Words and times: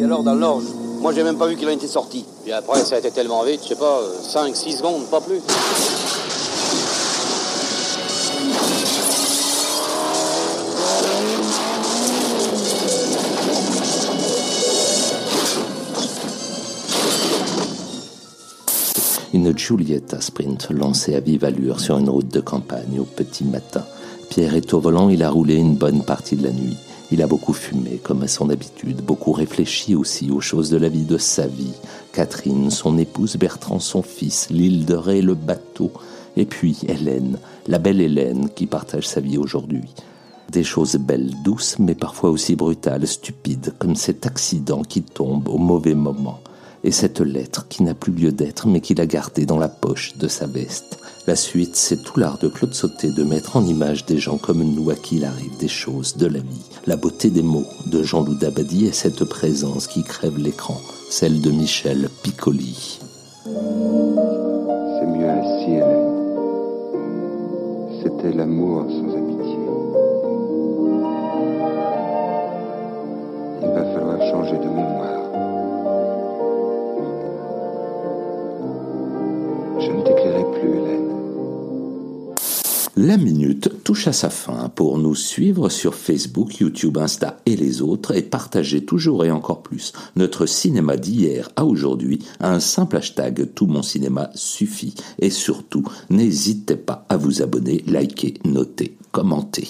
Et 0.00 0.04
alors, 0.04 0.22
dans 0.22 0.34
l'orge, 0.34 0.64
moi 1.02 1.12
j'ai 1.12 1.22
même 1.22 1.36
pas 1.36 1.46
vu 1.46 1.56
qu'il 1.56 1.68
en 1.68 1.72
était 1.72 1.86
sorti. 1.86 2.24
Puis 2.42 2.52
après, 2.52 2.82
ça 2.84 2.94
a 2.94 2.98
été 3.00 3.10
tellement 3.10 3.42
vite, 3.42 3.60
je 3.62 3.68
sais 3.68 3.74
pas, 3.74 4.00
5, 4.22 4.56
6 4.56 4.78
secondes, 4.78 5.04
pas 5.10 5.20
plus. 5.20 5.40
Une 19.34 19.56
Giulietta 19.56 20.18
Sprint 20.22 20.70
lancée 20.70 21.14
à 21.14 21.20
vive 21.20 21.44
allure 21.44 21.78
sur 21.78 21.98
une 21.98 22.08
route 22.08 22.28
de 22.28 22.40
campagne 22.40 22.98
au 22.98 23.04
petit 23.04 23.44
matin. 23.44 23.84
Pierre 24.30 24.54
est 24.54 24.72
au 24.72 24.80
volant, 24.80 25.10
il 25.10 25.22
a 25.22 25.28
roulé 25.28 25.56
une 25.56 25.74
bonne 25.74 26.02
partie 26.04 26.36
de 26.36 26.44
la 26.44 26.52
nuit. 26.52 26.78
Il 27.12 27.22
a 27.22 27.26
beaucoup 27.26 27.52
fumé, 27.52 28.00
comme 28.02 28.22
à 28.22 28.28
son 28.28 28.50
habitude, 28.50 29.02
beaucoup 29.02 29.32
réfléchi 29.32 29.94
aussi 29.96 30.30
aux 30.30 30.40
choses 30.40 30.70
de 30.70 30.76
la 30.76 30.88
vie, 30.88 31.04
de 31.04 31.18
sa 31.18 31.46
vie. 31.46 31.72
Catherine, 32.12 32.70
son 32.70 32.98
épouse, 32.98 33.36
Bertrand, 33.36 33.80
son 33.80 34.02
fils, 34.02 34.48
l'île 34.50 34.84
de 34.84 34.94
Ré, 34.94 35.20
le 35.20 35.34
bateau, 35.34 35.90
et 36.36 36.46
puis 36.46 36.78
Hélène, 36.86 37.38
la 37.66 37.78
belle 37.78 38.00
Hélène 38.00 38.48
qui 38.50 38.66
partage 38.66 39.08
sa 39.08 39.20
vie 39.20 39.38
aujourd'hui. 39.38 39.92
Des 40.52 40.64
choses 40.64 40.96
belles, 40.96 41.32
douces, 41.44 41.78
mais 41.78 41.94
parfois 41.94 42.30
aussi 42.30 42.54
brutales, 42.54 43.06
stupides, 43.06 43.74
comme 43.78 43.96
cet 43.96 44.26
accident 44.26 44.82
qui 44.82 45.02
tombe 45.02 45.48
au 45.48 45.58
mauvais 45.58 45.94
moment 45.94 46.40
et 46.82 46.90
cette 46.90 47.20
lettre 47.20 47.66
qui 47.68 47.82
n'a 47.82 47.94
plus 47.94 48.12
lieu 48.12 48.32
d'être 48.32 48.66
mais 48.66 48.80
qu'il 48.80 49.00
a 49.00 49.06
gardée 49.06 49.46
dans 49.46 49.58
la 49.58 49.68
poche 49.68 50.16
de 50.16 50.28
sa 50.28 50.46
veste. 50.46 50.98
La 51.26 51.36
suite, 51.36 51.76
c'est 51.76 52.02
tout 52.02 52.18
l'art 52.18 52.38
de 52.38 52.48
Claude 52.48 52.74
Sauté 52.74 53.10
de 53.10 53.22
mettre 53.22 53.56
en 53.56 53.64
image 53.64 54.06
des 54.06 54.18
gens 54.18 54.38
comme 54.38 54.62
nous 54.62 54.90
à 54.90 54.94
qui 54.94 55.16
il 55.16 55.24
arrive 55.24 55.56
des 55.58 55.68
choses 55.68 56.16
de 56.16 56.26
la 56.26 56.40
vie. 56.40 56.64
La 56.86 56.96
beauté 56.96 57.30
des 57.30 57.42
mots 57.42 57.66
de 57.86 58.02
Jean-Loup 58.02 58.36
Dabadi 58.36 58.86
et 58.86 58.92
cette 58.92 59.24
présence 59.24 59.86
qui 59.86 60.02
crève 60.02 60.38
l'écran, 60.38 60.80
celle 61.10 61.40
de 61.40 61.50
Michel 61.50 62.08
Piccoli. 62.22 62.98
C'est 63.44 63.50
mieux 65.06 65.28
ainsi, 65.28 65.72
Hélène. 65.72 66.10
C'était 68.02 68.32
l'amour 68.32 68.86
sans 68.88 69.14
amitié. 69.14 69.58
Il 73.62 73.68
va 73.68 73.84
falloir 73.92 74.20
changer 74.30 74.56
de 74.56 74.68
mémoire. 74.68 75.29
Je 79.80 79.92
ne 79.92 80.02
t'écrirai 80.02 80.44
plus, 80.52 80.76
Hélène. 80.76 81.10
La 82.96 83.16
minute 83.16 83.82
touche 83.82 84.08
à 84.08 84.12
sa 84.12 84.28
fin 84.28 84.68
pour 84.68 84.98
nous 84.98 85.14
suivre 85.14 85.70
sur 85.70 85.94
Facebook, 85.94 86.58
YouTube, 86.58 86.98
Insta 86.98 87.38
et 87.46 87.56
les 87.56 87.80
autres 87.80 88.14
et 88.14 88.20
partager 88.20 88.84
toujours 88.84 89.24
et 89.24 89.30
encore 89.30 89.62
plus 89.62 89.94
notre 90.16 90.44
cinéma 90.44 90.98
d'hier 90.98 91.48
à 91.56 91.64
aujourd'hui 91.64 92.18
un 92.40 92.60
simple 92.60 92.98
hashtag 92.98 93.54
Tout 93.54 93.66
mon 93.66 93.82
cinéma 93.82 94.30
suffit. 94.34 94.94
Et 95.18 95.30
surtout, 95.30 95.84
n'hésitez 96.10 96.76
pas 96.76 97.06
à 97.08 97.16
vous 97.16 97.40
abonner, 97.40 97.82
liker, 97.86 98.34
noter, 98.44 98.98
commenter. 99.12 99.68